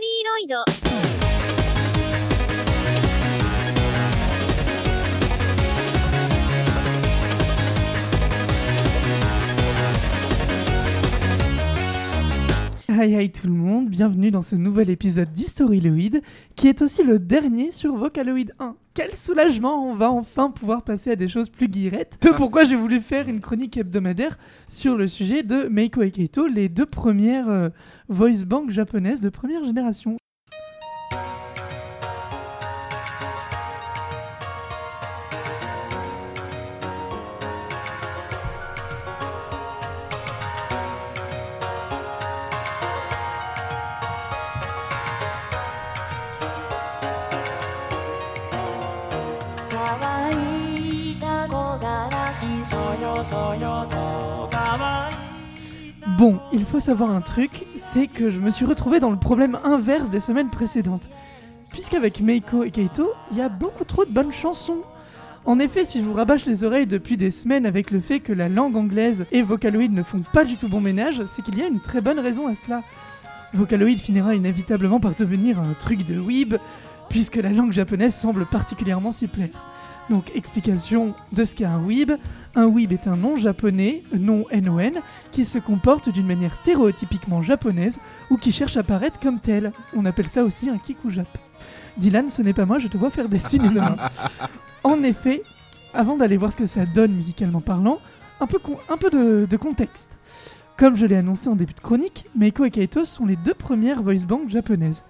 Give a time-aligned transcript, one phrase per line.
[0.00, 1.29] リーロイド。
[13.00, 16.20] Hi hi tout le monde, bienvenue dans ce nouvel épisode d'Historyloid,
[16.54, 18.76] qui est aussi le dernier sur Vocaloid 1.
[18.92, 22.18] Quel soulagement, on va enfin pouvoir passer à des choses plus guirettes.
[22.22, 24.36] C'est pourquoi j'ai voulu faire une chronique hebdomadaire
[24.68, 27.70] sur le sujet de Meiko et Keito, les deux premières euh,
[28.10, 30.18] voice banks japonaises de première génération.
[56.16, 59.58] Bon, il faut savoir un truc, c'est que je me suis retrouvé dans le problème
[59.62, 61.10] inverse des semaines précédentes.
[61.68, 64.80] Puisqu'avec Meiko et Keito, il y a beaucoup trop de bonnes chansons.
[65.44, 68.32] En effet, si je vous rabâche les oreilles depuis des semaines avec le fait que
[68.32, 71.62] la langue anglaise et Vocaloid ne font pas du tout bon ménage, c'est qu'il y
[71.62, 72.82] a une très bonne raison à cela.
[73.52, 76.54] Vocaloid finira inévitablement par devenir un truc de weeb,
[77.10, 79.66] puisque la langue japonaise semble particulièrement s'y plaire.
[80.10, 82.10] Donc, explication de ce qu'est un weeb.
[82.56, 87.98] Un weeb est un nom japonais, nom NON, qui se comporte d'une manière stéréotypiquement japonaise
[88.28, 89.72] ou qui cherche à paraître comme tel.
[89.96, 91.28] On appelle ça aussi un kikujap.
[91.96, 93.96] Dylan, ce n'est pas moi, je te vois faire des signes de main.
[94.82, 95.42] En effet,
[95.92, 97.98] avant d'aller voir ce que ça donne musicalement parlant,
[98.40, 100.18] un peu, con- un peu de, de contexte.
[100.78, 104.02] Comme je l'ai annoncé en début de chronique, Meiko et Kaito sont les deux premières
[104.02, 105.04] voice banks japonaises.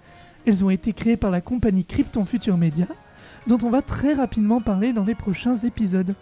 [0.45, 2.85] Elles ont été créées par la compagnie Krypton Future Media,
[3.47, 6.15] dont on va très rapidement parler dans les prochains épisodes.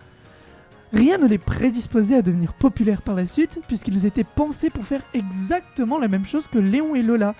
[0.92, 5.04] Rien ne les prédisposait à devenir populaires par la suite, puisqu'ils étaient pensés pour faire
[5.14, 7.36] exactement la même chose que Léon et Lola,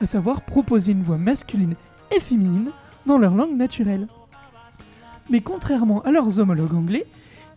[0.00, 1.74] à savoir proposer une voix masculine
[2.14, 2.70] et féminine
[3.06, 4.06] dans leur langue naturelle.
[5.30, 7.06] Mais contrairement à leurs homologues anglais,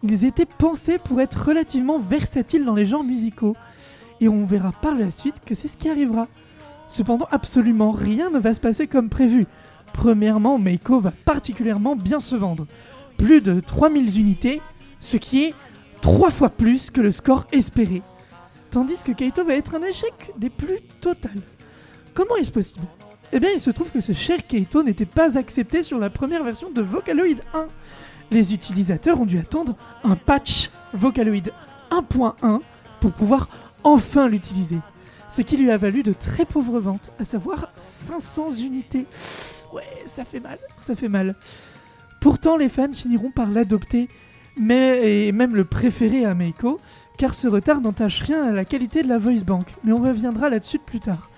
[0.03, 3.55] ils étaient pensés pour être relativement versatiles dans les genres musicaux,
[4.21, 6.27] et on verra par la suite que c'est ce qui arrivera.
[6.89, 9.45] Cependant, absolument rien ne va se passer comme prévu.
[9.95, 12.67] Premièrement, Meiko va particulièrement bien se vendre.
[13.17, 14.61] Plus de 3000 unités,
[14.99, 15.53] ce qui est
[16.01, 18.01] 3 fois plus que le score espéré.
[18.71, 21.41] Tandis que Kaito va être un échec des plus totales.
[22.13, 22.85] Comment est-ce possible?
[23.31, 26.43] Eh bien, il se trouve que ce cher Kaito n'était pas accepté sur la première
[26.43, 27.67] version de Vocaloid 1.
[28.31, 31.51] Les utilisateurs ont dû attendre un patch Vocaloid
[31.89, 32.59] 1.1
[32.99, 33.47] pour pouvoir
[33.83, 34.79] enfin l'utiliser.
[35.29, 39.05] Ce qui lui a valu de très pauvres ventes, à savoir 500 unités.
[39.73, 41.35] Ouais, ça fait mal, ça fait mal.
[42.19, 44.09] Pourtant, les fans finiront par l'adopter,
[44.57, 46.79] mais et même le préférer à Meiko,
[47.17, 49.67] car ce retard n'entache rien à la qualité de la voice bank.
[49.83, 51.29] Mais on reviendra là-dessus plus tard.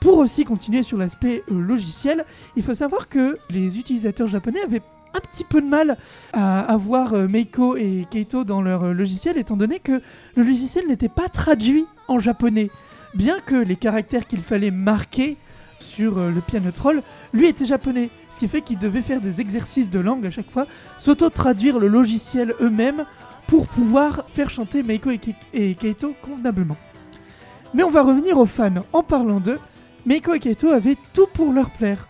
[0.00, 2.24] Pour aussi continuer sur l'aspect euh, logiciel,
[2.56, 4.82] il faut savoir que les utilisateurs japonais avaient
[5.14, 5.96] un petit peu de mal
[6.32, 10.02] à avoir euh, Meiko et Keito dans leur euh, logiciel, étant donné que
[10.36, 12.70] le logiciel n'était pas traduit en japonais.
[13.14, 15.36] Bien que les caractères qu'il fallait marquer
[15.86, 17.02] sur euh, le piano troll,
[17.32, 18.10] lui était japonais.
[18.30, 20.66] Ce qui fait qu'ils devaient faire des exercices de langue à chaque fois,
[20.98, 23.04] s'auto-traduire le logiciel eux-mêmes
[23.46, 26.76] pour pouvoir faire chanter Meiko et, Ke- et Keito convenablement.
[27.74, 28.84] Mais on va revenir aux fans.
[28.92, 29.58] En parlant d'eux,
[30.04, 32.08] Meiko et Keito avaient tout pour leur plaire.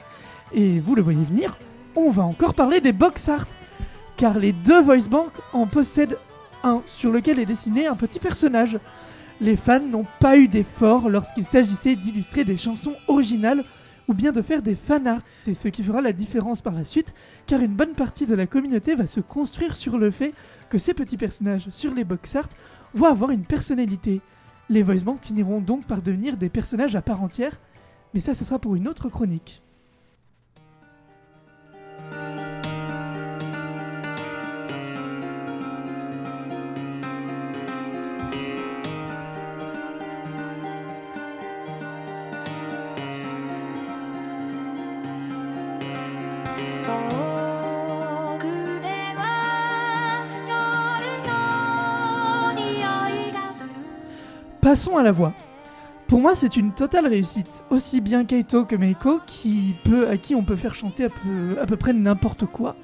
[0.55, 1.59] Et vous le voyez venir,
[1.95, 3.47] on va encore parler des box art.
[4.17, 6.17] Car les deux voice banks en possèdent
[6.65, 8.79] un sur lequel est dessiné un petit personnage.
[9.41, 13.65] Les fans n'ont pas eu d'effort lorsqu'il s'agissait d'illustrer des chansons originales
[14.09, 15.21] ou bien de faire des fan art.
[15.45, 17.13] C'est ce qui fera la différence par la suite,
[17.47, 20.33] car une bonne partie de la communauté va se construire sur le fait
[20.71, 22.49] que ces petits personnages sur les box art
[22.95, 24.23] vont avoir une personnalité.
[24.71, 27.61] Les voice banks finiront donc par devenir des personnages à part entière,
[28.15, 29.63] mais ça ce sera pour une autre chronique.
[54.67, 55.33] Passons à la voix.
[56.09, 57.63] Pour moi, c'est une totale réussite.
[57.71, 59.21] Aussi bien Kaito que Meiko,
[60.11, 62.75] à qui on peut faire chanter à peu, près n'importe quoi.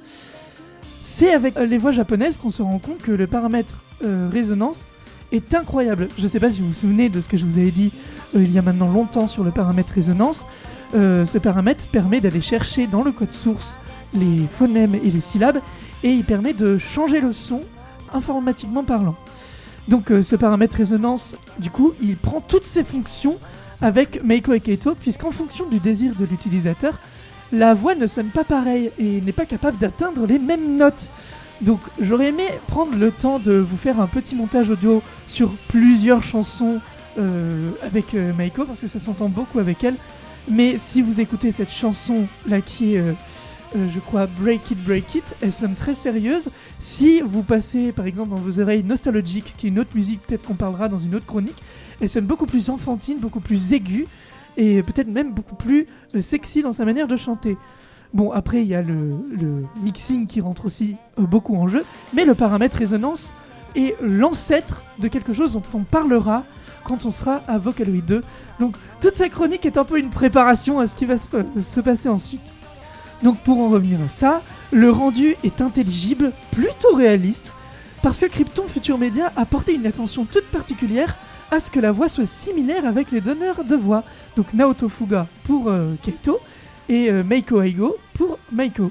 [1.03, 4.87] C'est avec euh, les voix japonaises qu'on se rend compte que le paramètre euh, résonance
[5.33, 6.09] est incroyable.
[6.17, 7.91] Je sais pas si vous vous souvenez de ce que je vous avais dit
[8.37, 10.47] euh, il y a maintenant longtemps sur le paramètre résonance.
[10.93, 13.77] Ce paramètre permet d'aller chercher dans le code source
[14.15, 15.59] les phonèmes et les syllabes
[16.05, 17.63] et il permet de changer le son
[18.15, 19.17] informatiquement parlant.
[19.89, 23.39] Donc euh, ce paramètre résonance, du coup, il prend toutes ces fonctions
[23.81, 26.99] avec Meiko et Keito, puisqu'en fonction du désir de l'utilisateur,
[27.53, 31.09] la voix ne sonne pas pareil et n'est pas capable d'atteindre les mêmes notes.
[31.61, 36.23] Donc j'aurais aimé prendre le temps de vous faire un petit montage audio sur plusieurs
[36.23, 36.81] chansons
[37.19, 39.97] euh, avec euh, Meiko, parce que ça s'entend beaucoup avec elle.
[40.49, 43.15] Mais si vous écoutez cette chanson là qui est,
[43.77, 46.49] euh, je crois, Break It, Break It, elle sonne très sérieuse.
[46.79, 50.45] Si vous passez par exemple dans vos oreilles Nostalgic, qui est une autre musique, peut-être
[50.45, 51.63] qu'on parlera dans une autre chronique,
[52.01, 54.07] elle sonne beaucoup plus enfantine, beaucoup plus aiguë
[54.57, 57.57] et peut-être même beaucoup plus euh, sexy dans sa manière de chanter.
[58.13, 61.85] Bon, après, il y a le, le mixing qui rentre aussi euh, beaucoup en jeu,
[62.13, 63.33] mais le paramètre résonance
[63.75, 66.45] est l'ancêtre de quelque chose dont on parlera
[66.85, 68.23] quand on sera à Vocaloid 2.
[68.61, 71.27] Donc, toute cette chronique est un peu une préparation à ce qui va se,
[71.63, 72.53] se passer ensuite.
[73.23, 74.43] Donc, pour en revenir à ça,
[74.73, 77.53] le rendu est intelligible, plutôt réaliste,
[78.03, 81.17] parce que Krypton Future Media a porté une attention toute particulière
[81.53, 84.03] à ce que la voix soit similaire avec les donneurs de voix.
[84.37, 86.41] Donc Naoto Fuga pour euh, Keito
[86.89, 88.91] et euh, Meiko Aigo pour Meiko.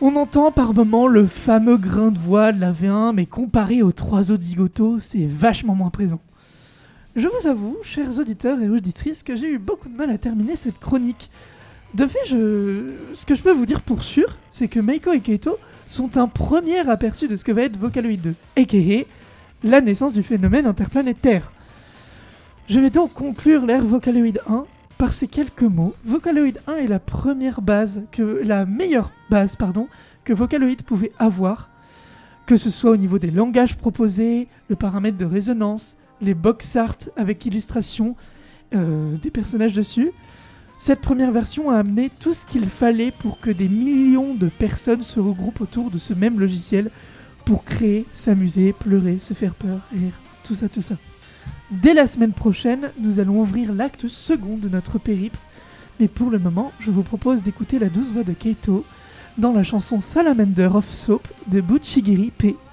[0.00, 3.92] On entend par moments le fameux grain de voix de la V1, mais comparé aux
[3.92, 6.20] trois autres zigotos, c'est vachement moins présent.
[7.14, 10.56] Je vous avoue, chers auditeurs et auditrices, que j'ai eu beaucoup de mal à terminer
[10.56, 11.30] cette chronique.
[11.94, 15.58] De fait, ce que je peux vous dire pour sûr, c'est que Meiko et Keito
[15.86, 19.04] sont un premier aperçu de ce que va être Vocaloid 2, a.k.a.
[19.62, 21.52] la naissance du phénomène interplanétaire.
[22.68, 24.64] Je vais donc conclure l'ère Vocaloid 1
[24.96, 25.94] par ces quelques mots.
[26.06, 29.88] Vocaloid 1 est la première base, que la meilleure base, pardon,
[30.24, 31.68] que Vocaloid pouvait avoir,
[32.46, 36.96] que ce soit au niveau des langages proposés, le paramètre de résonance, les box art
[37.16, 38.16] avec illustration
[38.74, 40.12] euh, des personnages dessus.
[40.84, 45.02] Cette première version a amené tout ce qu'il fallait pour que des millions de personnes
[45.02, 46.90] se regroupent autour de ce même logiciel
[47.44, 50.10] pour créer, s'amuser, pleurer, se faire peur, rire,
[50.42, 50.96] tout ça, tout ça.
[51.70, 55.38] Dès la semaine prochaine, nous allons ouvrir l'acte second de notre périple.
[56.00, 58.84] Mais pour le moment, je vous propose d'écouter la douce voix de Keito
[59.38, 62.71] dans la chanson Salamander of Soap de Butchigiri P.「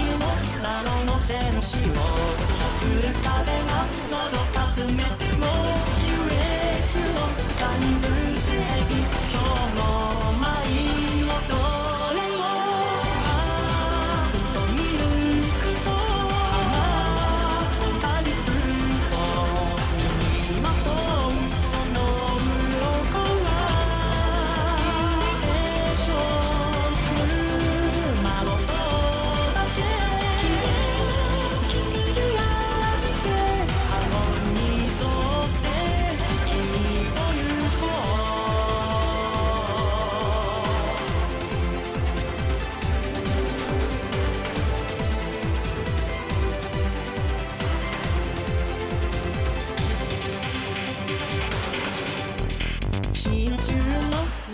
[0.00, 5.00] ま先のナノの戦士をほふる風が喉かすめて
[5.36, 5.46] も
[6.00, 6.10] 優
[6.78, 7.20] 越の
[7.58, 8.29] 他に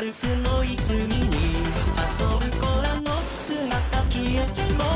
[0.06, 1.66] ルスの泉に。
[1.98, 4.95] 遊ぶ子らの姿消えても